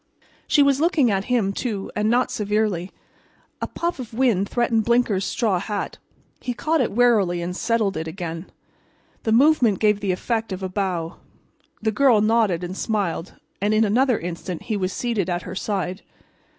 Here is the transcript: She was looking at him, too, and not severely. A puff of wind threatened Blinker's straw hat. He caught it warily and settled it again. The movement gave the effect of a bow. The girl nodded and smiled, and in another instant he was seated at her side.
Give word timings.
She 0.47 0.63
was 0.63 0.81
looking 0.81 1.11
at 1.11 1.25
him, 1.25 1.53
too, 1.53 1.91
and 1.95 2.09
not 2.09 2.31
severely. 2.31 2.89
A 3.61 3.67
puff 3.67 3.99
of 3.99 4.15
wind 4.15 4.49
threatened 4.49 4.83
Blinker's 4.83 5.25
straw 5.25 5.59
hat. 5.59 5.99
He 6.39 6.55
caught 6.55 6.81
it 6.81 6.91
warily 6.93 7.39
and 7.43 7.55
settled 7.55 7.95
it 7.95 8.07
again. 8.07 8.51
The 9.25 9.31
movement 9.31 9.77
gave 9.79 9.99
the 9.99 10.11
effect 10.11 10.51
of 10.51 10.63
a 10.63 10.69
bow. 10.69 11.17
The 11.83 11.91
girl 11.91 12.19
nodded 12.19 12.63
and 12.63 12.75
smiled, 12.75 13.35
and 13.61 13.75
in 13.75 13.83
another 13.83 14.17
instant 14.17 14.63
he 14.63 14.75
was 14.75 14.91
seated 14.91 15.29
at 15.29 15.43
her 15.43 15.53
side. 15.53 16.01